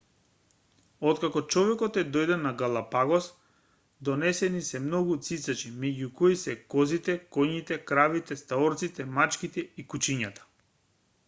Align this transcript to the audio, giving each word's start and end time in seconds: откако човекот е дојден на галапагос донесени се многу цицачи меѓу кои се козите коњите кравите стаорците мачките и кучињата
откако 1.09 1.41
човекот 1.55 1.99
е 2.01 2.03
дојден 2.15 2.41
на 2.45 2.53
галапагос 2.61 3.27
донесени 4.09 4.63
се 4.69 4.81
многу 4.87 5.19
цицачи 5.29 5.71
меѓу 5.85 6.09
кои 6.23 6.41
се 6.47 6.57
козите 6.77 7.19
коњите 7.39 7.79
кравите 7.93 8.39
стаорците 8.45 9.09
мачките 9.21 9.67
и 9.85 9.89
кучињата 9.95 10.53